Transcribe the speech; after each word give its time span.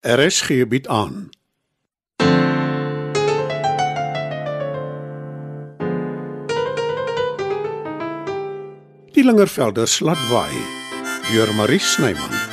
RSG 0.00 0.68
bied 0.68 0.86
aan. 0.88 1.28
Die 9.12 9.24
Lingervelder 9.24 9.88
slatwaai 9.88 10.56
deur 11.28 11.54
Marie 11.54 11.78
Snyman. 11.78 12.49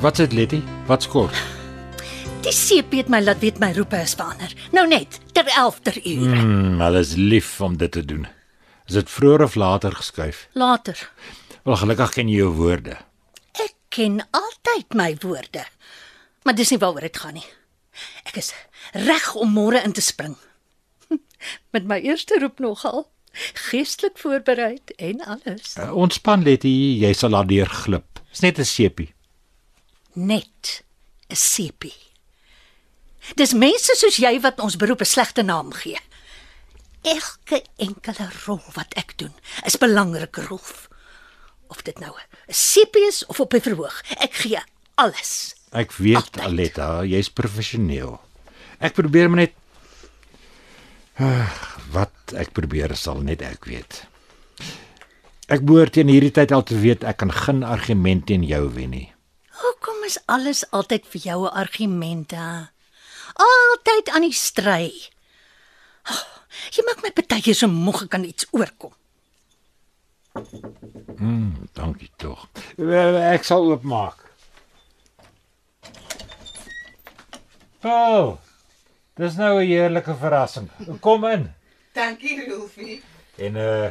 Wat 0.00 0.16
sê 0.16 0.26
Letty? 0.32 0.62
Wat 0.86 1.02
skort? 1.02 1.36
die 2.40 2.52
CP 2.56 3.02
het 3.02 3.10
my 3.12 3.20
laat 3.20 3.42
weet 3.44 3.58
my 3.60 3.68
roepe 3.76 3.98
is 4.00 4.14
verander. 4.16 4.52
Nou 4.72 4.86
net 4.88 5.18
ter 5.36 5.44
11ter 5.44 5.98
uur. 6.06 6.28
Mm. 6.28 6.38
Hmm, 6.40 6.80
hulle 6.80 7.02
is 7.04 7.12
lief 7.18 7.50
om 7.60 7.76
dit 7.76 7.92
te 7.92 8.04
doen. 8.04 8.24
Is 8.88 8.96
dit 8.96 9.10
vroeër 9.10 9.44
of 9.44 9.54
later 9.60 9.92
geskuif? 9.92 10.46
Later. 10.52 10.96
Wel 11.68 11.76
gelukkig 11.82 12.14
ken 12.16 12.32
jy 12.32 12.40
jou 12.40 12.54
woorde. 12.56 12.96
Ek 13.60 13.76
ken 13.92 14.22
altyd 14.32 14.96
my 14.96 15.10
woorde. 15.20 15.66
Maar 16.48 16.56
dis 16.56 16.72
nie 16.72 16.80
waaroor 16.80 17.04
dit 17.04 17.20
gaan 17.20 17.36
nie. 17.36 17.46
Ek 18.24 18.40
is 18.40 18.54
reg 18.96 19.34
om 19.36 19.52
môre 19.52 19.84
in 19.84 19.92
te 19.92 20.04
spring. 20.04 20.38
Met 21.76 21.84
my 21.84 22.00
eerste 22.00 22.40
roep 22.40 22.58
nogal. 22.64 23.04
Geestelik 23.68 24.16
voorberei 24.18 24.78
en 24.96 25.20
alles. 25.22 25.76
Uh, 25.76 25.92
ontspan 25.92 26.42
Letty, 26.48 26.72
jy 27.04 27.12
sal 27.14 27.36
daardeur 27.36 27.68
glip. 27.84 28.24
Dis 28.32 28.40
net 28.48 28.58
'n 28.58 28.64
sepie. 28.64 29.12
Net 30.12 30.82
'n 31.28 31.36
sepie. 31.36 31.94
Dis 33.36 33.52
mense 33.52 33.94
soos 33.96 34.16
jy 34.16 34.40
wat 34.40 34.60
ons 34.60 34.76
beroep 34.76 35.00
'n 35.00 35.04
slegte 35.06 35.42
naam 35.42 35.72
gee. 35.72 35.98
Elke 37.02 37.62
enkele 37.76 38.28
rol 38.46 38.62
wat 38.74 38.94
ek 38.94 39.16
doen 39.16 39.34
is 39.64 39.76
belangrike 39.76 40.42
rol. 40.48 40.68
Of 41.68 41.82
dit 41.82 41.98
nou 41.98 42.12
'n 42.12 42.52
sepie 42.52 43.06
is 43.06 43.26
of 43.26 43.40
op 43.40 43.54
'n 43.54 43.60
verhoog, 43.60 44.02
ek 44.18 44.34
gee 44.34 44.60
alles. 44.94 45.54
Ek 45.72 45.92
weet 45.92 46.16
Altyd. 46.16 46.40
Aletta, 46.40 47.04
jy's 47.04 47.30
professioneel. 47.30 48.20
Ek 48.80 48.92
probeer 48.92 49.28
maar 49.30 49.46
net 49.46 49.52
Ag, 51.20 51.78
wat 51.92 52.32
ek 52.32 52.54
probeer 52.56 52.96
sal 52.96 53.20
net 53.20 53.42
ek 53.44 53.66
weet. 53.68 54.06
Ek 55.52 55.60
behoort 55.66 55.92
teen 55.92 56.08
hierdie 56.08 56.32
tyd 56.32 56.52
al 56.54 56.62
te 56.64 56.78
weet 56.80 57.04
ek 57.04 57.18
kan 57.20 57.32
geen 57.34 57.62
argument 57.66 58.24
teen 58.26 58.42
jou 58.46 58.62
wen 58.72 58.90
nie. 58.90 59.12
Hoekom 59.60 60.04
is 60.04 60.18
alles 60.26 60.64
altyd 60.70 61.06
vir 61.12 61.20
jou 61.20 61.38
'n 61.44 61.54
argument? 61.62 62.30
Hè? 62.30 62.68
Altyd 63.34 64.08
aan 64.08 64.26
die 64.26 64.32
stry. 64.32 64.92
Oh, 66.10 66.24
jy 66.70 66.82
maak 66.84 67.02
my 67.02 67.10
partykeer 67.10 67.54
so 67.54 67.68
moeg 67.68 68.02
ek 68.02 68.10
kan 68.10 68.24
iets 68.24 68.46
oorkom. 68.50 68.94
Dankie 71.72 72.10
tog. 72.16 72.48
Ek 73.34 73.44
sal 73.44 73.66
oopmaak. 73.70 74.18
Oh. 77.82 78.38
Dis 79.16 79.36
nou 79.36 79.60
'n 79.60 79.66
heerlike 79.66 80.14
verrassing. 80.16 80.70
Kom 81.00 81.24
in. 81.24 81.52
Dankie, 81.92 82.48
Rolfie. 82.48 83.02
En 83.36 83.56
uh 83.56 83.90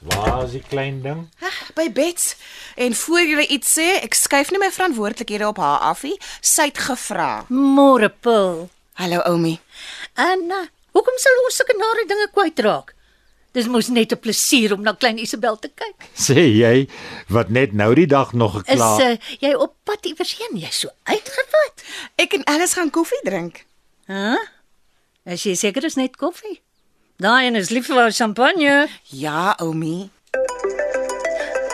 waar 0.00 0.44
is 0.44 0.50
die 0.56 0.62
klein 0.68 1.02
ding? 1.02 1.28
By 1.74 1.92
Bets. 1.92 2.36
En 2.76 2.94
voor 2.94 3.20
jy 3.20 3.46
iets 3.56 3.78
sê, 3.78 3.86
ek 4.02 4.14
skuif 4.14 4.50
nie 4.50 4.58
my 4.60 4.70
verantwoordelikhede 4.72 5.46
op 5.48 5.56
haar 5.62 5.78
af 5.78 6.02
nie. 6.02 6.16
Sy 6.40 6.68
het 6.70 6.78
gevra. 6.78 7.44
Môre, 7.48 8.08
Paul. 8.08 8.68
Hallo 9.00 9.20
Oumi. 9.28 9.58
Uh, 10.16 10.62
hoekom 10.96 11.18
sal 11.20 11.42
ons 11.44 11.56
sulke 11.60 11.76
nare 11.76 12.06
dinge 12.08 12.28
kwytraak? 12.32 12.94
Dis 13.56 13.68
mos 13.72 13.88
net 13.88 14.12
'n 14.12 14.20
plesier 14.20 14.72
om 14.74 14.82
na 14.82 14.92
klein 14.92 15.18
Isabel 15.18 15.56
te 15.56 15.68
kyk. 15.68 16.08
Sê 16.14 16.36
jy 16.60 16.88
wat 17.28 17.48
net 17.48 17.72
nou 17.72 17.94
die 17.94 18.06
dag 18.06 18.32
nog 18.32 18.56
Is 18.56 18.64
gekla. 18.66 19.12
uh, 19.12 19.16
jy 19.40 19.54
op 19.54 19.74
pad 19.84 20.04
iewers 20.06 20.36
heen? 20.38 20.56
Jy's 20.60 20.78
so 20.80 20.88
uitgevat. 21.04 21.84
Ek 22.16 22.34
en 22.34 22.44
Alice 22.44 22.74
gaan 22.74 22.90
koffie 22.90 23.20
drink. 23.24 23.64
Hæ? 24.06 24.12
Huh? 24.12 24.44
Is 25.24 25.42
jy 25.42 25.54
seker 25.54 25.80
dis 25.82 25.96
net 25.96 26.16
koffie? 26.16 26.60
Daai 27.16 27.46
en 27.48 27.54
is 27.56 27.70
lief 27.72 27.86
vir 27.88 28.10
champagne. 28.12 28.88
Ja, 29.08 29.54
Oumi. 29.64 30.10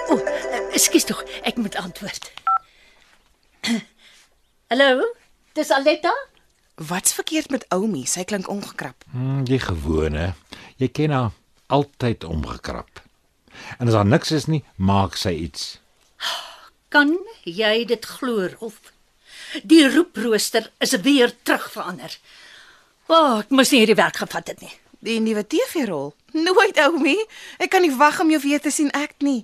O, 0.06 0.14
oh, 0.14 0.20
ekskuus 0.70 1.08
tog, 1.08 1.24
ek 1.42 1.56
moet 1.58 1.74
antwoord. 1.80 2.28
Hallo? 4.70 5.08
Dis 5.58 5.72
Aletta? 5.74 6.12
Wat's 6.78 7.16
verkeerd 7.18 7.50
met 7.50 7.66
Oumi? 7.74 8.04
Sy 8.06 8.22
klink 8.22 8.46
ongekrap. 8.52 9.02
Hmm, 9.10 9.40
die 9.48 9.58
gewone. 9.58 10.28
Jy 10.78 10.88
ken 10.94 11.16
haar 11.16 11.32
altyd 11.74 12.22
omgekrap. 12.28 13.02
En 13.82 13.90
as 13.90 13.98
daar 13.98 14.06
niks 14.06 14.30
is 14.38 14.46
nie, 14.46 14.62
maak 14.78 15.18
sy 15.18 15.34
iets. 15.48 15.72
Kan 16.94 17.16
jy 17.42 17.80
dit 17.90 18.06
glo, 18.06 18.46
Rolf? 18.60 18.78
Die 19.66 19.82
roeprooster 19.90 20.70
is 20.78 20.94
weer 21.02 21.34
terug 21.42 21.66
verander. 21.74 22.14
O, 23.10 23.18
oh, 23.18 23.34
ek 23.42 23.50
moes 23.50 23.74
nie 23.74 23.82
hierdie 23.82 23.98
werk 23.98 24.22
gevat 24.22 24.54
het 24.54 24.62
nie. 24.62 24.70
Die 25.02 25.18
nuwe 25.20 25.42
TV-rol. 25.46 26.12
Nooit 26.30 26.78
Oumi. 26.78 27.16
Ek 27.58 27.72
kan 27.74 27.82
nie 27.82 27.90
wag 27.98 28.20
om 28.22 28.28
jou 28.30 28.38
weer 28.44 28.60
te 28.62 28.70
sien 28.70 28.90
ek 28.94 29.16
nie. 29.18 29.40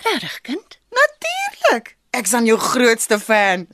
Regtig, 0.00 0.38
kind? 0.48 0.78
Natuurlik. 0.88 1.90
Ek's 2.16 2.32
aan 2.32 2.48
jou 2.48 2.56
grootste 2.56 3.18
fan. 3.20 3.66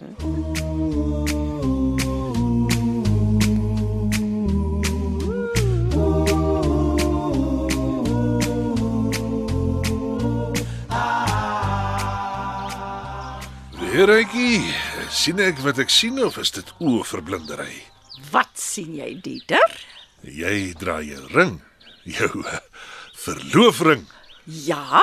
Heeretjie, 13.93 14.59
sien 15.13 15.39
ek 15.39 15.63
wat 15.63 15.79
ek 15.79 15.91
sien 15.93 16.19
of 16.27 16.43
is 16.43 16.51
dit 16.59 16.75
oorverblindery? 16.83 17.77
Wat 18.35 18.51
sien 18.59 18.97
jy, 18.99 19.13
Dieter? 19.23 19.79
Jy 20.23 20.73
dra 20.79 21.01
jou 21.03 21.23
ring, 21.35 21.57
jou 22.07 22.45
verloofring. 23.25 24.07
Ja, 24.45 25.03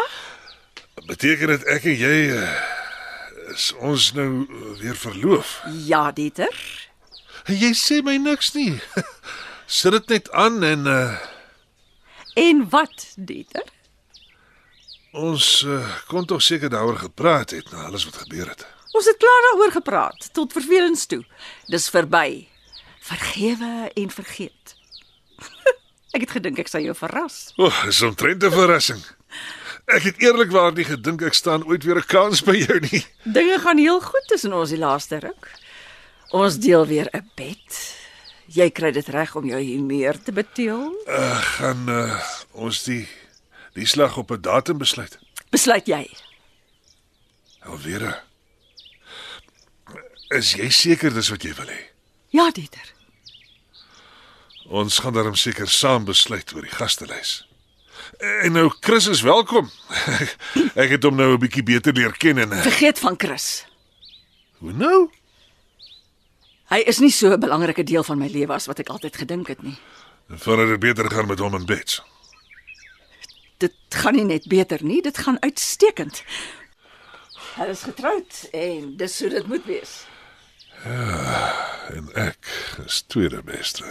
Beteken 1.08 1.48
dit 1.48 1.64
ek 1.72 1.86
en 1.88 1.96
jy 1.96 2.16
eh, 2.36 2.56
is 3.54 3.70
ons 3.80 4.10
nou 4.18 4.44
eh, 4.44 4.72
weer 4.82 4.98
verloof? 5.00 5.62
ja, 5.88 6.10
Dieter. 6.12 6.52
Jy 7.48 7.72
sê 7.74 8.02
my 8.04 8.18
niks 8.20 8.52
nie. 8.54 8.76
Sit 9.80 9.96
dit 9.96 10.10
net 10.12 10.28
aan 10.36 10.60
en 10.64 10.86
uh, 10.88 11.16
En 12.36 12.66
wat, 12.70 13.14
Dieter? 13.16 13.64
ons 15.16 15.46
uh, 15.66 15.80
kon 16.08 16.26
tog 16.30 16.42
seker 16.46 16.70
daaroor 16.70 17.00
gepraat 17.02 17.56
het 17.56 17.72
na 17.74 17.88
alles 17.88 18.04
wat 18.06 18.20
gebeur 18.28 18.52
het. 18.52 18.62
Ons 18.94 19.08
het 19.10 19.18
klaar 19.18 19.42
daaroor 19.48 19.72
gepraat 19.80 20.28
tot 20.34 20.54
vervelings 20.54 21.06
toe. 21.10 21.24
Dis 21.72 21.88
verby. 21.90 22.46
Vergewe 23.02 23.90
en 23.98 24.12
vergeet. 24.14 24.76
ek 26.16 26.22
het 26.26 26.32
gedink 26.32 26.60
ek 26.60 26.68
sou 26.68 26.82
jou 26.82 26.96
verras. 26.96 27.54
O, 27.58 27.66
oh, 27.68 27.86
is 27.88 28.02
omtrent 28.02 28.44
'n 28.44 28.52
verrassing. 28.52 29.04
Ek 29.90 30.04
het 30.06 30.20
eerlikwaar 30.22 30.74
nie 30.78 30.86
gedink 30.86 31.22
ek 31.26 31.34
staan 31.34 31.66
ooit 31.66 31.84
weer 31.84 31.98
'n 31.98 32.06
kans 32.08 32.44
by 32.46 32.56
jou 32.56 32.80
nie. 32.80 33.06
Dinge 33.24 33.60
gaan 33.60 33.78
heel 33.78 34.02
goed 34.02 34.26
tussen 34.28 34.54
ons 34.54 34.70
die 34.70 34.78
laaste 34.78 35.20
ruk. 35.20 35.50
Ons 36.30 36.60
deel 36.62 36.86
weer 36.86 37.10
'n 37.14 37.26
bed. 37.36 37.98
Jy 38.50 38.70
kry 38.70 38.92
dit 38.92 39.08
reg 39.08 39.36
om 39.36 39.46
jou 39.46 39.62
humeur 39.62 40.18
te 40.22 40.32
beteel. 40.32 40.94
Uh, 41.08 41.42
gaan 41.58 41.90
uh, 41.90 42.22
ons 42.54 42.84
die 42.84 43.08
die 43.74 43.86
slag 43.86 44.18
op 44.18 44.32
'n 44.32 44.42
datum 44.42 44.78
besluit. 44.78 45.20
Besluit 45.50 45.88
jy. 45.88 46.10
Alweer. 47.66 48.24
Is 50.30 50.54
jy 50.54 50.70
seker 50.70 51.14
dis 51.14 51.30
wat 51.30 51.44
jy 51.44 51.54
wil 51.54 51.68
hê? 51.68 51.82
Ja, 52.30 52.52
Dieter. 52.52 52.99
Ons 54.70 55.00
gaan 55.02 55.14
daarom 55.14 55.36
seker 55.36 55.68
saam 55.68 56.04
besluit 56.06 56.52
oor 56.54 56.62
die 56.62 56.72
gastelys. 56.78 57.40
En 58.44 58.52
nou 58.54 58.68
Chris 58.80 59.08
is 59.10 59.22
welkom. 59.26 59.70
Ek 60.84 60.94
het 60.94 61.04
hom 61.04 61.16
nou 61.18 61.32
'n 61.34 61.40
bietjie 61.42 61.64
beter 61.66 61.94
leer 61.94 62.14
ken 62.18 62.38
en 62.38 62.52
uh, 62.54 62.62
Vergeet 62.62 63.00
van 63.00 63.16
Chris. 63.18 63.66
hoe 64.60 64.72
nou? 64.74 65.10
Hy 66.70 66.84
is 66.86 67.00
nie 67.00 67.10
so 67.12 67.34
'n 67.34 67.40
belangrike 67.40 67.84
deel 67.84 68.04
van 68.04 68.18
my 68.18 68.28
lewe 68.28 68.54
as 68.54 68.66
wat 68.70 68.80
ek 68.80 68.90
altyd 68.94 69.16
gedink 69.18 69.48
het 69.48 69.62
nie. 69.64 69.78
Vandat 70.30 70.68
dit 70.68 70.80
beter 70.80 71.10
gaan 71.12 71.28
met 71.28 71.40
hom 71.40 71.56
en 71.56 71.66
Bets. 71.66 72.02
Dit 73.58 73.74
gaan 73.90 74.14
nie 74.16 74.24
net 74.26 74.48
beter 74.48 74.84
nie, 74.84 75.02
dit 75.02 75.18
gaan 75.18 75.42
uitstekend. 75.42 76.24
Hulle 77.58 77.74
is 77.74 77.82
getroud 77.84 78.48
en 78.54 78.96
dis 78.98 79.20
hoe 79.20 79.30
dit 79.30 79.48
moet 79.48 79.66
wees. 79.66 80.06
En 81.90 82.06
ek 82.14 82.38
is 82.86 83.02
tweede 83.08 83.42
beste. 83.44 83.84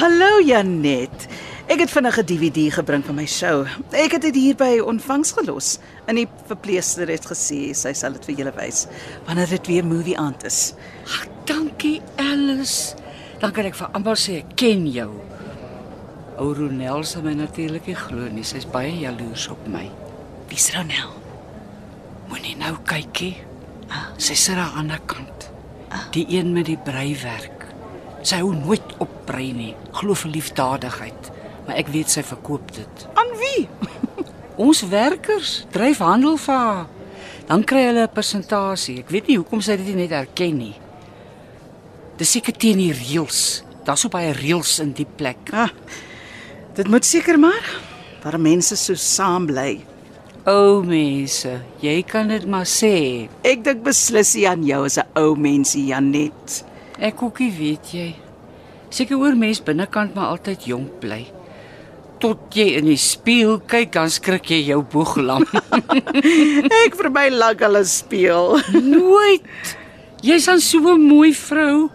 Hallo 0.00 0.40
Janet. 0.40 1.26
Ek 1.68 1.82
het 1.82 1.90
vinnig 1.92 2.16
'n 2.18 2.24
DVD 2.24 2.72
gebring 2.72 3.04
van 3.04 3.14
my 3.14 3.26
show. 3.26 3.66
Ek 3.92 4.12
het 4.12 4.22
dit 4.22 4.34
hier 4.34 4.56
by 4.56 4.80
ontvangs 4.80 5.32
gelos. 5.32 5.78
En 6.06 6.14
die 6.14 6.28
verpleegster 6.46 7.08
het 7.08 7.26
gesê 7.26 7.74
sy 7.74 7.92
sal 7.92 8.12
dit 8.12 8.24
vir 8.24 8.34
julle 8.34 8.52
wys 8.56 8.86
wanneer 9.26 9.48
dit 9.48 9.66
weer 9.66 9.84
movie 9.84 10.18
aand 10.18 10.44
is. 10.44 10.72
Ag, 11.04 11.26
dankie 11.44 12.00
Alice. 12.16 12.96
Dan 13.40 13.52
kan 13.52 13.64
ek 13.64 13.74
vir 13.74 13.88
almal 13.92 14.16
sê 14.16 14.38
ek 14.40 14.56
ken 14.56 14.86
jou. 14.86 15.10
Ou 16.38 16.54
Ronel 16.54 17.04
sal 17.04 17.22
my 17.22 17.34
natuurlik 17.34 17.86
nie 17.86 17.96
glo 17.96 18.28
nie. 18.32 18.44
Sy's 18.44 18.64
baie 18.64 18.98
jaloers 19.00 19.48
op 19.48 19.68
my. 19.68 19.90
Wie's 20.48 20.72
Ronel? 20.72 21.12
Moenie 22.28 22.56
nou 22.56 22.76
kykie. 22.84 23.36
Sy 24.16 24.34
sit 24.34 24.56
daar 24.56 24.64
aan 24.64 24.88
die 24.88 24.96
ander 24.96 25.00
kant. 25.06 25.50
Die 26.12 26.26
een 26.28 26.52
met 26.52 26.66
die 26.66 26.78
breiwerk. 26.78 27.59
Sy 28.22 28.40
hou 28.42 28.52
nooit 28.54 28.96
op 29.00 29.12
brei 29.26 29.52
nie. 29.56 29.74
Glo 29.96 30.14
vir 30.14 30.34
liefdadigheid. 30.34 31.30
Maar 31.66 31.80
ek 31.80 31.92
weet 31.94 32.12
sy 32.12 32.22
verkoop 32.26 32.72
dit. 32.76 33.06
Aan 33.14 33.32
wie? 33.40 33.68
Ons 34.66 34.82
werkers 34.90 35.64
dryf 35.72 36.02
handel 36.04 36.36
vir 36.40 36.54
haar. 36.54 36.86
Dan 37.48 37.64
kry 37.64 37.86
hulle 37.88 38.04
'n 38.06 38.14
persentasie. 38.14 39.00
Ek 39.00 39.10
weet 39.10 39.26
nie 39.28 39.38
hoekom 39.40 39.62
sy 39.64 39.76
dit 39.76 39.86
nie 39.90 40.06
net 40.06 40.12
erken 40.12 40.58
nie. 40.58 40.76
Dis 42.20 42.30
seker 42.36 42.52
teen 42.52 42.78
die 42.78 42.92
reëls. 42.92 43.62
Daar's 43.84 44.04
so 44.04 44.12
baie 44.12 44.32
reëls 44.36 44.78
in 44.84 44.92
die 44.92 45.08
plek. 45.08 45.50
Ah, 45.52 45.72
dit 46.76 46.88
moet 46.88 47.04
seker 47.04 47.38
maar 47.38 47.64
waar 48.22 48.38
mense 48.38 48.76
so 48.76 48.94
saam 48.94 49.46
bly. 49.46 49.80
O 50.46 50.82
mense, 50.84 51.60
jy 51.80 52.02
kan 52.02 52.28
dit 52.28 52.44
maar 52.46 52.68
sê. 52.68 53.28
Ek 53.44 53.64
dink 53.64 53.82
beslis 53.84 54.34
nie 54.36 54.46
aan 54.48 54.62
jou 54.64 54.84
as 54.84 54.98
'n 54.98 55.08
ou 55.16 55.34
mensie 55.36 55.86
Janet. 55.86 56.64
Ek 57.00 57.22
ookie 57.24 57.48
weet 57.56 57.92
jy. 57.96 58.08
Seker 58.92 59.16
oor 59.16 59.36
mens 59.38 59.62
binnekant 59.64 60.12
maar 60.14 60.34
altyd 60.34 60.66
jonk 60.68 60.98
bly. 61.00 61.22
Tot 62.20 62.52
jy 62.52 62.66
in 62.76 62.90
die 62.90 62.98
spieël 63.00 63.62
kyk, 63.64 63.94
dan 63.94 64.10
skrik 64.12 64.50
jy 64.52 64.58
jou 64.66 64.82
boeglam. 64.84 65.46
Ek 66.84 66.98
verby 66.98 67.30
lank 67.32 67.62
al 67.64 67.78
speel. 67.88 68.58
Nooit. 68.94 69.46
Jy's 70.20 70.50
dan 70.50 70.60
so 70.60 70.84
'n 70.92 71.00
mooi 71.00 71.32
vrou. 71.32 71.88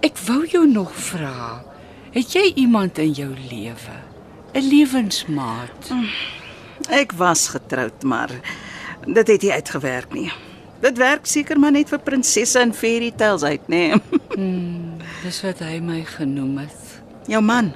Ek 0.00 0.16
wou 0.24 0.46
jou 0.48 0.64
nog 0.66 0.94
vra. 0.96 1.60
Het 2.14 2.32
jy 2.32 2.52
iemand 2.64 2.98
in 2.98 3.12
jou 3.12 3.28
lewe? 3.50 3.96
'n 4.54 4.64
Lewensmaat? 4.68 5.92
Ek 6.88 7.12
was 7.12 7.48
getroud, 7.48 8.02
maar 8.02 8.32
dit 9.06 9.28
het 9.28 9.42
nie 9.42 9.52
uitgewerk 9.52 10.12
nie. 10.12 10.32
Dit 10.82 10.98
werk 10.98 11.28
seker 11.30 11.60
maar 11.62 11.74
net 11.74 11.92
vir 11.92 12.00
prinsesse 12.02 12.58
en 12.58 12.72
fairy 12.74 13.12
tales 13.14 13.44
uit, 13.46 13.68
nê? 13.70 13.84
Nee. 14.34 14.98
Dis 15.22 15.38
wat 15.44 15.60
hy 15.62 15.76
my 15.84 16.00
genoem 16.08 16.64
het. 16.64 16.96
Jou 17.30 17.42
man. 17.44 17.70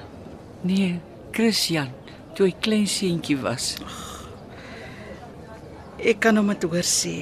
Nee, 0.67 0.97
Christian, 1.31 1.93
toe 2.35 2.49
hy 2.49 2.55
klein 2.59 2.87
seentjie 2.91 3.37
was. 3.39 3.75
Ek 5.97 6.19
kan 6.25 6.35
hom 6.37 6.51
dit 6.51 6.67
hoor 6.67 6.83
sê. 6.85 7.15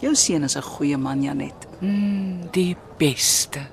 Jou 0.00 0.14
seun 0.16 0.48
is 0.48 0.56
'n 0.56 0.64
goeie 0.64 0.96
man, 0.96 1.22
Janet. 1.22 1.68
Mm, 1.80 2.48
die 2.52 2.76
beste. 2.98 3.68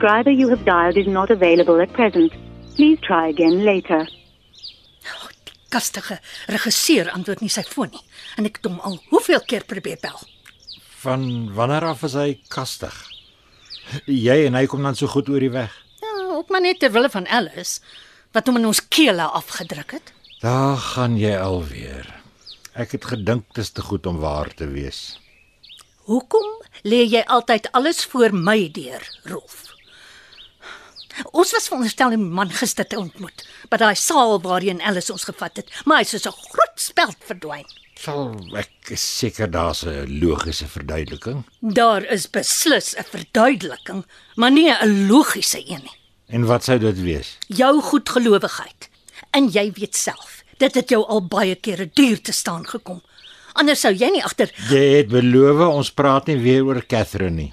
Subscriber 0.00 0.30
you 0.30 0.48
have 0.48 0.64
dialed 0.64 0.96
is 0.96 1.06
not 1.06 1.30
available 1.30 1.80
at 1.80 1.92
present. 1.92 2.32
Please 2.76 2.98
try 3.02 3.28
again 3.28 3.64
later. 3.64 4.08
Kastige 5.68 6.18
regisseur 6.48 7.10
antwoord 7.12 7.42
nie 7.44 7.52
sy 7.52 7.62
foon 7.68 7.92
nie. 7.92 8.00
En 8.40 8.48
ek 8.48 8.58
het 8.58 8.68
hom 8.70 8.78
al 8.80 8.96
hoeveel 9.10 9.42
keer 9.44 9.66
probeer 9.68 10.00
bel. 10.00 10.16
Van 11.02 11.22
wanneer 11.54 11.84
af 11.92 12.02
is 12.08 12.16
hy 12.16 12.40
kastig? 12.48 12.96
Jy 14.08 14.46
en 14.48 14.56
hy 14.56 14.64
kom 14.70 14.82
dan 14.88 14.96
so 14.96 15.10
goed 15.12 15.28
oor 15.28 15.42
die 15.42 15.52
weg. 15.52 15.74
Ja, 16.00 16.14
ook 16.38 16.48
maar 16.48 16.64
net 16.64 16.80
ter 16.80 16.94
wille 16.96 17.10
van 17.12 17.28
Alice 17.28 17.84
wat 18.32 18.48
hom 18.48 18.56
in 18.56 18.70
ons 18.70 18.80
kele 18.88 19.28
afgedruk 19.28 19.98
het. 19.98 20.14
Daar 20.40 20.80
gaan 20.80 21.18
jy 21.20 21.34
alweer. 21.36 22.08
Ek 22.72 22.96
het 22.96 23.04
gedink 23.12 23.44
dit 23.52 23.66
is 23.66 23.74
te 23.76 23.84
goed 23.84 24.08
om 24.08 24.22
waar 24.24 24.48
te 24.54 24.70
wees. 24.70 25.20
Hoekom 26.08 26.48
lê 26.88 27.04
jy 27.04 27.20
altyd 27.28 27.68
alles 27.76 28.06
voor 28.08 28.32
my 28.32 28.64
deur, 28.72 29.04
Rolf? 29.28 29.69
Ons 31.32 31.52
was 31.52 31.68
veronderstel 31.68 32.14
om 32.14 32.24
die 32.24 32.36
man 32.40 32.50
gister 32.50 32.86
te 32.86 32.98
ontmoet 32.98 33.44
by 33.70 33.76
daai 33.76 33.94
saal 33.96 34.40
waarheen 34.42 34.80
Alice 34.82 35.12
ons 35.12 35.24
gevat 35.24 35.56
het, 35.56 35.70
maar 35.84 36.00
hy 36.00 36.02
is 36.02 36.10
soos 36.10 36.26
'n 36.26 36.42
groot 36.50 36.76
speld 36.80 37.16
verdwyn. 37.26 37.66
Sal 38.00 38.32
ek 38.56 38.90
is 38.90 39.02
seker 39.18 39.50
daar's 39.50 39.84
'n 39.84 40.20
logiese 40.22 40.66
verduideliking. 40.66 41.44
Daar 41.60 42.02
is 42.04 42.26
beslis 42.30 42.94
'n 42.96 43.04
verduideliking, 43.04 44.04
maar 44.36 44.50
nie 44.50 44.70
'n 44.70 45.06
logiese 45.08 45.58
een 45.58 45.82
nie. 45.82 45.96
En 46.28 46.46
wat 46.46 46.64
sou 46.64 46.78
dit 46.78 47.00
wees? 47.00 47.38
Jou 47.48 47.80
goedgelowigheid. 47.82 48.88
En 49.30 49.48
jy 49.48 49.72
weet 49.72 49.96
self, 49.96 50.42
dit 50.58 50.74
het 50.74 50.88
jou 50.88 51.04
al 51.06 51.26
baie 51.26 51.54
kere 51.54 51.90
duur 51.92 52.20
te 52.20 52.32
staan 52.32 52.66
gekom. 52.66 53.02
Anders 53.52 53.80
sou 53.80 53.92
jy 53.92 54.10
nie 54.10 54.22
agter 54.24 54.50
Jy 54.70 54.96
het 54.96 55.08
beloof 55.08 55.62
ons 55.74 55.90
praat 55.90 56.26
nie 56.26 56.38
weer 56.38 56.64
oor 56.64 56.82
Catherine 56.86 57.36
nie. 57.36 57.52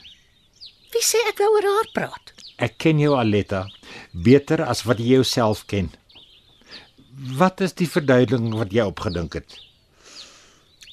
Wie 0.93 1.03
sê 1.03 1.17
ek 1.29 1.37
wou 1.41 1.49
oor 1.55 1.63
haar 1.63 1.89
praat? 1.93 2.33
Ek 2.57 2.77
ken 2.81 2.99
jou 2.99 3.15
Aletta 3.17 3.67
beter 4.13 4.63
as 4.65 4.83
wat 4.83 4.97
jy 4.99 5.17
jouself 5.19 5.65
ken. 5.69 5.91
Wat 7.37 7.61
is 7.61 7.73
die 7.77 7.87
verduideliking 7.89 8.53
wat 8.57 8.71
jy 8.73 8.81
opgedink 8.85 9.33
het? 9.33 9.57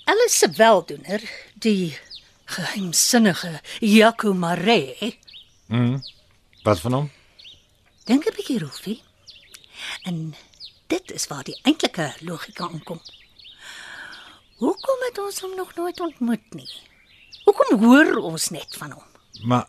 Alice 0.05 0.37
se 0.37 0.49
weldoener, 0.57 1.23
die 1.55 1.97
geheimsinnige 2.45 3.61
Jaco 3.81 4.35
Maree, 4.35 5.19
Mhm. 5.69 5.99
Wat 6.65 6.81
van 6.81 6.93
hom? 6.93 7.11
dink 8.05 8.27
'n 8.27 8.35
bietjie 8.37 8.59
Rolfie. 8.59 9.03
En 10.05 10.35
dit 10.87 11.11
is 11.13 11.27
waar 11.27 11.43
die 11.45 11.59
eintlike 11.63 12.15
logika 12.21 12.65
aankom. 12.69 13.01
Hoekom 14.57 14.99
het 15.09 15.19
ons 15.19 15.41
hom 15.41 15.57
nog 15.57 15.75
nooit 15.75 16.01
ontmoet 16.01 16.55
nie? 16.55 16.69
Hoekom 17.45 17.85
hoor 17.85 18.17
ons 18.17 18.49
net 18.51 18.77
van 18.79 18.91
hom? 18.91 19.05
Maar 19.43 19.67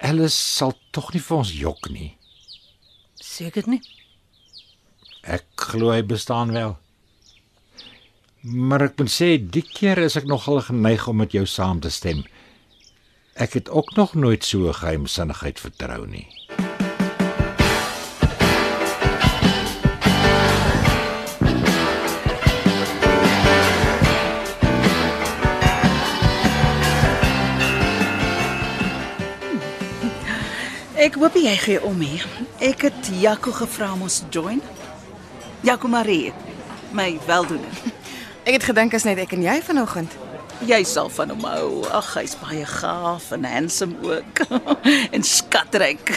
Alice 0.00 0.36
sal 0.36 0.74
tog 0.92 1.12
nie 1.14 1.22
vir 1.22 1.36
ons 1.36 1.52
jok 1.56 1.88
nie. 1.90 2.10
Seker 3.22 3.68
nie. 3.70 3.80
Ek 5.26 5.46
glo 5.58 5.90
hy 5.94 6.02
bestaan 6.06 6.52
wel. 6.54 6.76
Maar 8.46 8.86
ek 8.90 9.00
moet 9.00 9.10
sê 9.10 9.32
die 9.40 9.64
keer 9.64 9.98
is 10.04 10.18
ek 10.20 10.28
nogal 10.30 10.60
geneig 10.68 11.08
om 11.10 11.18
met 11.18 11.34
jou 11.34 11.46
saam 11.50 11.80
te 11.82 11.90
stem. 11.90 12.22
Ek 13.34 13.56
het 13.58 13.68
ook 13.68 13.96
nog 13.96 14.14
nooit 14.14 14.44
so 14.44 14.70
geheimsinnigheid 14.72 15.60
vertrou 15.60 16.06
nie. 16.06 16.28
Ek 31.06 31.14
hoop 31.20 31.36
jy 31.38 31.52
gee 31.60 31.80
om 31.86 32.00
hier. 32.02 32.24
Ek 32.64 32.86
het 32.88 33.08
Jaco 33.20 33.52
gevra 33.54 33.92
om 33.94 34.02
ons 34.06 34.22
te 34.24 34.30
join. 34.34 34.58
Jaco 35.66 35.88
Marie, 35.90 36.32
my 36.96 37.12
weldoener. 37.28 37.76
Ek 38.46 38.56
het 38.56 38.66
gedink 38.66 38.94
as 38.96 39.06
net 39.06 39.20
ek 39.22 39.34
en 39.36 39.44
jy 39.44 39.56
vanoggend. 39.66 40.16
Jy 40.66 40.80
sal 40.88 41.10
van 41.12 41.30
hom 41.34 41.44
hou. 41.46 41.68
Ag, 41.94 42.08
hy's 42.16 42.34
baie 42.40 42.64
gaaf 42.66 43.28
en 43.36 43.46
handsome 43.46 43.94
ook. 44.02 44.42
en 45.14 45.26
skatryk. 45.26 46.14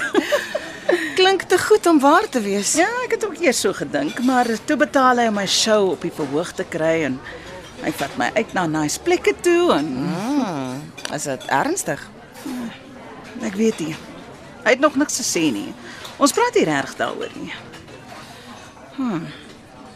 Klink 1.20 1.46
te 1.52 1.60
goed 1.62 1.86
om 1.92 2.00
waar 2.02 2.26
te 2.32 2.42
wees. 2.42 2.74
Ja, 2.80 2.90
ek 3.06 3.18
het 3.18 3.26
ook 3.28 3.38
eers 3.44 3.60
so 3.62 3.76
gedink, 3.76 4.24
maar 4.26 4.48
toe 4.66 4.80
betaal 4.80 5.22
hy 5.22 5.30
om 5.30 5.38
my 5.38 5.46
show 5.50 5.92
op 5.94 6.06
die 6.08 6.14
verhoog 6.16 6.56
te 6.58 6.66
kry 6.66 7.04
en 7.12 7.20
hy 7.84 7.92
vat 8.00 8.16
my 8.20 8.32
uit 8.40 8.56
na 8.58 8.66
nice 8.80 8.98
plekke 9.04 9.36
toe 9.44 9.74
en 9.76 9.92
Hmm, 10.10 10.80
is 11.14 11.28
dit 11.30 11.46
ernstig? 11.54 12.02
ek 13.46 13.56
weet 13.56 13.80
nie. 13.84 13.96
Hy 14.70 14.76
het 14.76 14.84
nog 14.84 14.96
niks 15.02 15.16
gesê 15.18 15.48
nie. 15.50 15.72
Ons 16.22 16.30
praat 16.38 16.54
nie 16.54 16.64
reg 16.68 16.92
daaroor 16.94 17.32
nie. 17.42 17.54
Hm. 19.00 19.24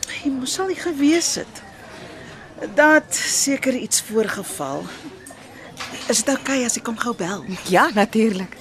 Hy 0.10 0.30
moes 0.34 0.56
al 0.58 0.72
nie 0.72 0.78
gewees 0.80 1.36
het. 1.38 1.60
Dat 2.74 3.14
seker 3.14 3.78
iets 3.78 4.02
voorgeval. 4.08 4.82
Is 6.10 6.24
dit 6.24 6.32
oukei 6.34 6.64
okay 6.64 6.66
as 6.66 6.80
ek 6.80 6.90
hom 6.90 6.98
gou 6.98 7.14
bel? 7.14 7.46
Ja, 7.70 7.84
natuurlik. 7.94 8.58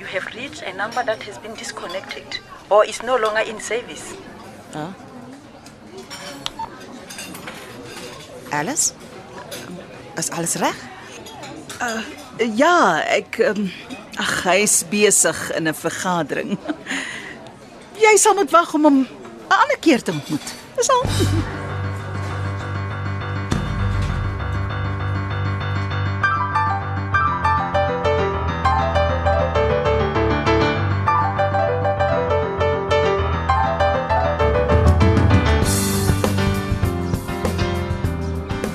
You 0.00 0.08
have 0.14 0.32
reached 0.32 0.64
a 0.64 0.72
number 0.80 1.04
that 1.04 1.20
has 1.28 1.36
been 1.44 1.52
disconnected 1.60 2.40
or 2.70 2.88
is 2.88 3.02
no 3.04 3.18
longer 3.20 3.44
in 3.44 3.60
service. 3.60 4.16
Alice? 8.48 8.96
Is 10.16 10.32
alles 10.32 10.56
reg? 10.56 10.91
Ja, 12.56 13.02
ek 13.10 13.40
um, 13.42 13.66
ag 14.20 14.34
hy's 14.46 14.82
besig 14.86 15.38
in 15.56 15.66
'n 15.66 15.74
vergadering. 15.74 16.58
Jy 18.04 18.14
sal 18.16 18.34
moet 18.38 18.50
wag 18.50 18.74
om 18.74 18.84
hom 18.84 18.98
'n 19.02 19.06
ander 19.48 19.78
keer 19.80 20.02
te 20.02 20.12
ontmoet. 20.12 20.54
Dis 20.76 20.90
al. 20.90 21.02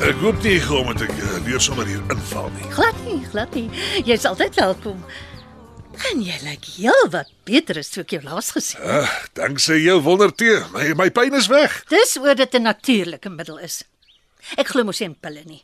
Ek 0.07 0.15
hoop 0.23 0.43
nie 0.43 0.59
gou 0.59 0.83
met 0.87 1.01
ek 1.01 1.26
weer 1.47 1.61
sommer 1.63 1.87
hier 1.87 2.03
inval 2.11 2.49
nie. 2.57 2.69
Glad 2.75 2.97
nie, 3.05 3.21
glad 3.31 3.53
nie. 3.55 3.67
Jy's 4.07 4.25
altyd 4.27 4.55
welkom. 4.59 4.99
En 6.11 6.19
jy 6.21 6.35
lyk 6.43 6.65
heel 6.75 7.07
wat 7.13 7.29
beter 7.47 7.79
as 7.79 7.89
toe 7.93 8.03
ek 8.03 8.17
jou 8.17 8.21
laas 8.25 8.51
gesien 8.53 8.81
het. 8.83 9.05
Ah, 9.07 9.13
dankse 9.39 9.77
jou 9.79 9.95
wondertee. 10.05 10.59
My 10.75 10.91
my 10.99 11.07
pyn 11.13 11.37
is 11.39 11.47
weg. 11.51 11.79
Dis 11.89 12.17
oor 12.19 12.35
dit 12.35 12.53
'n 12.55 12.67
natuurlike 12.67 13.29
middel 13.29 13.59
is. 13.63 13.83
Ek 14.57 14.67
glo 14.67 14.83
mos 14.83 14.99
nie 14.99 15.09
in 15.09 15.15
pille 15.15 15.43
nie. 15.45 15.63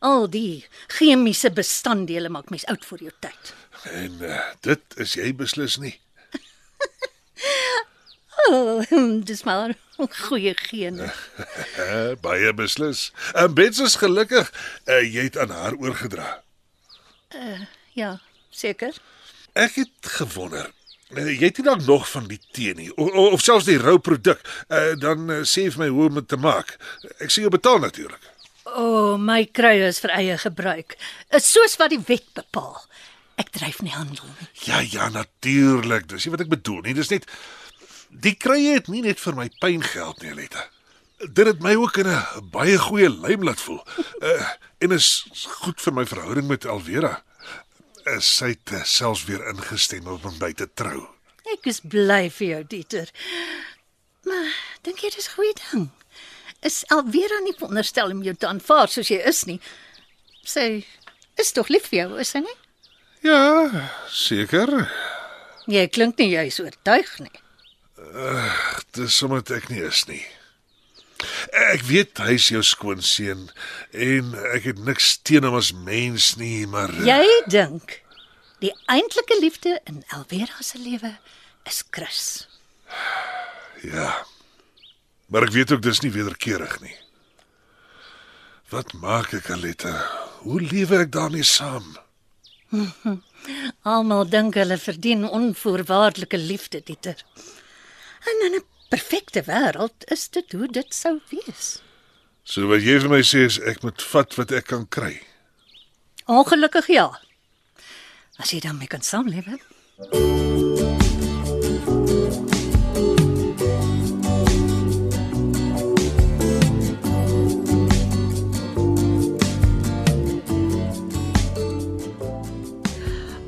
Al 0.00 0.28
die 0.30 0.64
chemiese 0.88 1.50
bestanddele 1.50 2.28
maak 2.28 2.50
mens 2.50 2.66
oud 2.66 2.84
vir 2.84 2.98
jou 2.98 3.12
tyd. 3.20 3.54
En 3.92 4.18
uh, 4.22 4.40
dit 4.62 4.82
is 4.96 5.14
jy 5.14 5.34
beslis 5.34 5.78
nie. 5.78 5.98
Oh, 8.48 8.82
dis 9.24 9.44
maar 9.44 9.72
goeie 9.96 10.54
gene. 10.58 11.12
Uh, 11.78 12.12
baie 12.26 12.54
beslis. 12.54 13.12
En 13.32 13.54
Bets 13.54 13.80
is 13.84 13.98
gelukkig 14.02 14.50
uh, 14.86 15.02
jy 15.02 15.28
het 15.28 15.38
aan 15.38 15.54
haar 15.54 15.76
oorgedra. 15.78 16.42
Ja, 17.94 18.20
seker. 18.50 18.94
Ek 19.54 19.74
het 19.78 20.12
gewonder. 20.18 20.70
Uh, 21.14 21.26
jy 21.30 21.46
het 21.46 21.58
nie 21.60 21.66
dalk 21.66 21.84
nog 21.86 22.06
van 22.10 22.26
die 22.30 22.40
tee 22.56 22.74
nie 22.74 22.88
of, 22.96 23.12
of 23.36 23.42
selfs 23.44 23.68
die 23.68 23.78
rou 23.78 23.98
produk. 24.02 24.40
Uh, 24.68 24.94
dan 24.98 25.28
uh, 25.30 25.42
sê 25.46 25.68
vir 25.70 25.84
my 25.84 25.90
hoe 25.94 26.08
om 26.10 26.20
dit 26.20 26.28
te 26.28 26.38
maak. 26.40 26.74
Ek 27.18 27.30
sê 27.30 27.44
jou 27.44 27.52
betaal 27.54 27.82
natuurlik. 27.84 28.30
O, 28.64 28.80
oh, 28.80 29.10
my 29.20 29.44
kruie 29.54 29.84
is 29.86 30.00
vir 30.02 30.14
eie 30.16 30.38
gebruik. 30.40 30.96
Is 31.36 31.50
soos 31.52 31.76
wat 31.78 31.92
die 31.92 32.00
wet 32.08 32.26
bepaal. 32.34 32.80
Ek 33.38 33.50
dryf 33.54 33.82
nie 33.82 33.92
handel 33.94 34.26
nie. 34.30 34.48
Ja 34.66 34.80
ja, 34.80 35.10
natuurlik. 35.12 36.08
Dis 36.10 36.26
nie 36.26 36.32
wat 36.34 36.46
ek 36.46 36.52
bedoel 36.54 36.80
nie. 36.86 36.96
Dis 36.96 37.12
net 37.12 37.28
die 38.14 38.34
krye 38.38 38.76
het 38.78 38.88
nie 38.92 39.02
net 39.02 39.20
vir 39.20 39.36
my 39.38 39.48
pyn 39.60 39.82
geld 39.82 40.22
nie, 40.22 40.34
Letta. 40.34 40.68
Dit 41.24 41.46
het 41.46 41.62
my 41.62 41.74
ook 41.78 41.96
in 42.02 42.08
'n 42.08 42.50
baie 42.50 42.78
goeie 42.78 43.08
lym 43.08 43.44
laat 43.44 43.60
voel. 43.60 43.82
Uh, 44.20 44.48
en 44.78 44.92
is 44.92 45.26
goed 45.62 45.80
vir 45.80 45.92
my 45.92 46.06
verhouding 46.06 46.48
met 46.48 46.66
Alvera. 46.66 47.22
Uh, 48.04 48.20
sy 48.20 48.52
het 48.52 48.72
uh, 48.72 48.84
selfs 48.84 49.24
weer 49.24 49.48
ingestem 49.48 50.06
om 50.06 50.38
by 50.38 50.52
te 50.52 50.68
trou. 50.74 51.08
Ek 51.52 51.66
is 51.66 51.80
bly 51.80 52.30
vir 52.30 52.46
jou, 52.48 52.64
Dieter. 52.64 53.10
Maar 54.24 54.52
dink 54.82 54.98
jy 54.98 55.10
dis 55.10 55.28
'n 55.28 55.34
goeie 55.36 55.54
ding? 55.70 55.90
Is 56.60 56.84
Alvera 56.88 57.40
nie 57.44 57.54
veronderstel 57.56 58.10
om 58.10 58.22
jou 58.22 58.34
te 58.34 58.46
aanvaar 58.46 58.88
soos 58.88 59.08
jy 59.08 59.20
is 59.24 59.44
nie? 59.44 59.60
Sy 60.44 60.84
is 61.36 61.52
tog 61.52 61.68
lief 61.68 61.88
vir 61.88 61.98
jou, 61.98 62.18
is 62.18 62.28
sy 62.28 62.38
nie? 62.38 62.58
Ja, 63.20 63.90
seker. 64.08 64.92
Jy 65.66 65.88
klink 65.88 66.18
nie 66.18 66.30
juis 66.30 66.60
oortuig 66.60 67.18
nie. 67.18 67.43
Dis 68.94 69.16
sommer 69.16 69.42
ek 69.56 69.68
nie 69.72 69.82
is 69.86 70.04
nie. 70.10 70.22
Ek 71.72 71.84
weet 71.88 72.18
hy's 72.20 72.50
jou 72.52 72.60
skoonseun 72.66 73.46
en 73.92 74.34
ek 74.52 74.66
het 74.72 74.80
niks 74.84 75.14
teen 75.24 75.46
hom 75.46 75.56
as 75.56 75.70
mens 75.72 76.34
nie, 76.40 76.66
maar 76.68 76.92
Jy 77.06 77.24
dink 77.50 78.00
die 78.64 78.72
eintlike 78.92 79.36
liefde 79.40 79.78
in 79.90 80.02
Alvera 80.16 80.60
se 80.64 80.78
lewe 80.80 81.14
is 81.68 81.82
Chris. 81.90 82.46
ja. 83.82 84.12
Maar 85.32 85.46
ek 85.48 85.54
weet 85.56 85.72
ook 85.72 85.82
dis 85.82 86.02
nie 86.04 86.12
wederkerig 86.12 86.76
nie. 86.84 86.94
Wat 88.70 88.92
maak 89.00 89.32
ek, 89.34 89.48
Aletta? 89.50 89.92
Hoe 90.44 90.60
lewe 90.60 90.98
ek 91.04 91.12
daarmee 91.12 91.42
saam? 91.48 91.96
Almal 93.94 94.28
dink 94.28 94.54
hulle 94.60 94.76
verdien 94.78 95.24
onvoorwaardelike 95.28 96.38
liefde, 96.38 96.82
Dieter. 96.84 97.18
En 98.30 98.44
in 98.46 98.54
'n 98.58 98.64
perfekte 98.88 99.42
wêreld 99.42 100.04
is 100.04 100.28
dit 100.28 100.52
hoe 100.52 100.68
dit 100.68 100.94
sou 100.94 101.20
wees. 101.30 101.82
So 102.42 102.66
wat 102.66 102.82
jy 102.82 102.98
vir 103.00 103.08
my 103.08 103.22
sê 103.22 103.44
is 103.48 103.58
ek 103.60 103.82
moet 103.82 104.02
vat 104.02 104.34
wat 104.34 104.50
ek 104.52 104.66
kan 104.66 104.88
kry. 104.88 105.22
Ongelukkig 106.24 106.86
ja. 106.86 107.20
As 108.36 108.50
jy 108.50 108.60
dan 108.60 108.76
mee 108.78 108.86
kan 108.88 109.00
saamlewe. 109.02 109.58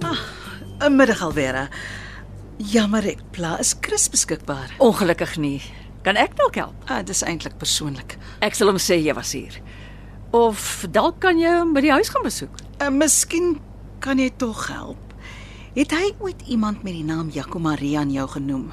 Ah, 0.01 0.21
'n 0.81 0.97
Middag 0.97 1.23
Alvera. 1.23 1.69
Jammer 2.59 3.05
ek 3.05 3.21
pla, 3.37 3.57
is 3.61 3.75
Chris 3.85 4.07
beskikbaar? 4.09 4.71
Ongelukkig 4.81 5.37
nie. 5.43 5.59
Kan 6.07 6.17
ek 6.17 6.37
dalk 6.39 6.57
help? 6.57 6.77
Ah, 6.89 7.03
dis 7.05 7.21
eintlik 7.27 7.59
persoonlik. 7.61 8.15
Ek 8.45 8.57
sal 8.57 8.71
hom 8.71 8.79
sê 8.81 8.97
jy 9.03 9.13
was 9.17 9.33
hier. 9.37 9.59
Of 10.37 10.87
dalk 10.95 11.19
kan 11.25 11.39
jy 11.41 11.51
hom 11.59 11.75
by 11.77 11.83
die 11.85 11.93
huis 11.93 12.09
gaan 12.13 12.25
besoek. 12.25 12.57
Uh, 12.81 12.89
miskien 12.95 13.59
kan 14.05 14.21
jy 14.23 14.31
tog 14.41 14.67
help. 14.71 15.03
Het 15.77 15.93
hy 15.93 16.07
ooit 16.25 16.47
iemand 16.49 16.81
met 16.87 16.97
die 16.97 17.05
naam 17.05 17.29
Jaco 17.35 17.61
Maria 17.61 18.01
aan 18.01 18.15
jou 18.15 18.25
genoem? 18.39 18.71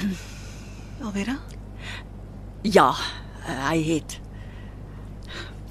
Alvera, 1.04 1.36
Ja, 2.64 2.94
uh, 2.96 3.56
hy 3.68 3.82
het. 3.84 4.20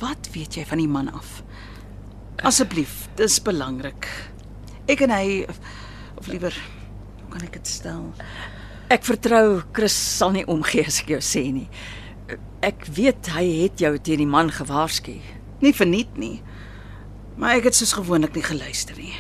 wat 0.04 0.28
weet 0.36 0.54
jy 0.60 0.66
van 0.70 0.78
die 0.78 0.88
man 0.92 1.08
af? 1.10 1.40
Asseblief, 2.46 3.08
dis 3.18 3.40
belangrik. 3.42 4.06
Ek 4.86 5.02
en 5.02 5.14
hy 5.16 5.46
of 6.20 6.28
liewer 6.30 6.54
hoe 6.54 6.73
kan 7.34 7.46
ek 7.48 7.58
dit 7.58 7.70
stel? 7.70 8.06
Ek 8.94 9.06
vertrou 9.08 9.64
Chris 9.74 9.96
sal 9.96 10.36
nie 10.36 10.46
omgee 10.50 10.86
as 10.86 11.02
ek 11.02 11.14
jou 11.16 11.22
sê 11.24 11.48
nie. 11.54 11.68
Ek 12.64 12.86
weet 12.94 13.32
hy 13.34 13.46
het 13.64 13.82
jou 13.82 13.94
teen 13.98 14.22
die 14.24 14.30
man 14.30 14.52
gewaarsku. 14.54 15.18
Nie 15.64 15.74
verniet 15.76 16.14
nie. 16.20 16.38
Maar 17.40 17.58
ek 17.58 17.72
het 17.72 17.80
soos 17.80 17.96
gewoonlik 17.98 18.36
nie 18.38 18.46
geluister 18.46 18.98
nie. 19.00 19.16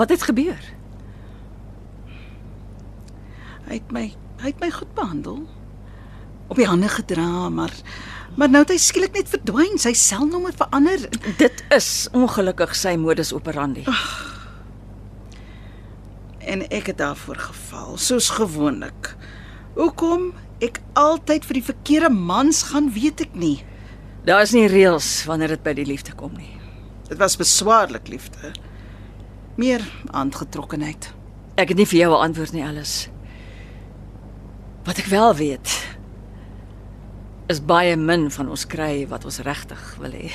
Wat 0.00 0.12
het 0.12 0.24
gebeur? 0.24 0.60
Hy 3.68 3.76
het 3.76 3.92
my 3.94 4.08
hy 4.40 4.54
het 4.54 4.62
my 4.62 4.70
goed 4.72 4.94
behandel. 4.96 5.42
Op 6.50 6.56
die 6.56 6.66
hande 6.66 6.88
gedra, 6.88 7.50
maar 7.52 7.74
maar 8.38 8.48
nou 8.48 8.62
het 8.62 8.72
hy 8.72 8.78
skielik 8.80 9.12
net 9.18 9.28
verdwyn. 9.28 9.76
Sy 9.78 9.92
selnommer 9.98 10.54
verander. 10.56 11.02
Dit 11.38 11.64
is 11.74 12.08
ongelukkig 12.16 12.72
sy 12.78 12.96
modus 12.96 13.34
operandi. 13.36 13.84
En 16.40 16.64
ek 16.70 16.92
het 16.92 16.98
daarvoor 16.98 17.36
geval, 17.36 17.96
soos 17.96 18.30
gewoonlik. 18.36 19.14
Hoekom 19.76 20.32
ek 20.60 20.80
altyd 20.98 21.46
vir 21.48 21.60
die 21.60 21.64
verkeerde 21.64 22.10
mans 22.10 22.62
gaan, 22.70 22.90
weet 22.92 23.20
ek 23.20 23.34
nie. 23.34 23.58
Daar 24.24 24.44
is 24.44 24.52
nie 24.52 24.68
reëls 24.68 25.24
wanneer 25.28 25.54
dit 25.56 25.62
by 25.64 25.74
die 25.78 25.86
liefde 25.88 26.12
kom 26.16 26.34
nie. 26.36 26.52
Dit 27.08 27.18
was 27.18 27.38
beswaarlik 27.40 28.08
liefde. 28.08 28.52
Meer 29.60 29.84
aangetrokkenheid. 30.12 31.10
Ek 31.60 31.72
het 31.72 31.78
nie 31.80 31.88
vir 31.88 31.98
jou 31.98 32.12
'n 32.14 32.24
antwoord 32.28 32.52
nie 32.52 32.64
alles. 32.64 33.08
Wat 34.84 34.98
ek 34.98 35.06
wel 35.06 35.34
weet 35.34 35.68
is 37.48 37.60
baie 37.60 37.96
min 37.96 38.30
van 38.30 38.48
ons 38.48 38.66
kry 38.66 39.06
wat 39.08 39.24
ons 39.24 39.38
regtig 39.38 39.96
wil 39.98 40.12
hê. 40.12 40.30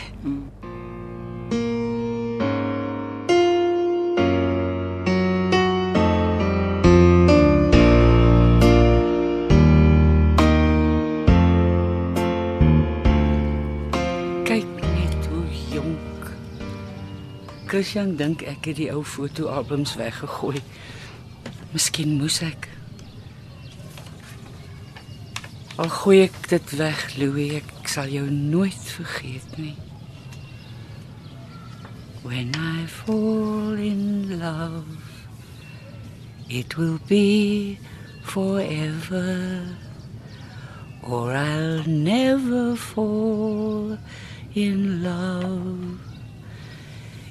Kyk 14.55 14.81
net 14.81 15.25
hoe 15.27 15.47
jonk. 15.74 16.27
Christian 17.67 18.13
dink 18.15 18.39
ek 18.47 18.69
het 18.69 18.77
die 18.79 18.88
ou 18.88 19.01
fotoalbums 19.03 19.97
weggegooi. 20.00 20.62
Miskien 21.74 22.13
moes 22.21 22.38
ek. 22.45 22.69
Al 25.75 25.91
gooi 25.91 26.21
ek 26.29 26.39
dit 26.53 26.75
weg, 26.79 27.03
Louis, 27.19 27.57
ek 27.59 27.91
sal 27.91 28.07
jou 28.15 28.24
nooit 28.31 28.79
vergeet 28.95 29.57
nie. 29.59 29.75
When 32.24 32.55
I 32.55 32.88
fall 32.88 33.75
in 33.75 34.39
love, 34.39 35.27
it 36.47 36.77
will 36.79 37.01
be 37.12 37.75
forever. 38.24 39.67
Or 41.03 41.35
I'll 41.35 41.83
never 41.83 42.77
fall 42.79 44.00
in 44.55 45.03
love 45.03 46.00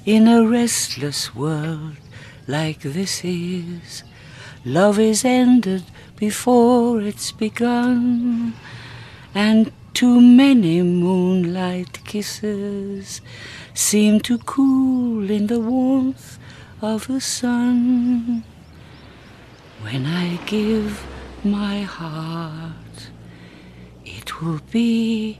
In 0.05 0.27
a 0.27 0.45
restless 0.45 1.33
world 1.33 1.97
like 2.47 2.81
this 2.81 3.21
is, 3.23 4.03
love 4.63 4.99
is 4.99 5.25
ended 5.25 5.83
before 6.15 7.01
it's 7.01 7.31
begun, 7.31 8.53
and 9.33 9.71
too 9.95 10.21
many 10.21 10.83
moonlight 10.83 12.05
kisses 12.05 13.19
seem 13.73 14.19
to 14.19 14.37
cool 14.37 15.31
in 15.31 15.47
the 15.47 15.59
warmth 15.59 16.37
of 16.83 17.07
the 17.07 17.19
sun. 17.19 18.43
When 19.81 20.05
I 20.05 20.37
give 20.45 21.03
my 21.43 21.81
heart, 21.81 23.09
it 24.05 24.39
will 24.39 24.61
be 24.71 25.39